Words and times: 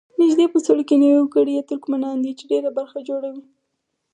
نږدې 0.21 0.45
په 0.53 0.57
سلو 0.65 0.83
کې 0.87 0.95
نوي 1.01 1.15
وګړي 1.19 1.53
یې 1.57 1.67
ترکمنان 1.71 2.17
دي 2.23 2.31
چې 2.37 2.43
ډېره 2.51 2.69
برخه 2.77 2.97
جوړوي. 3.09 3.43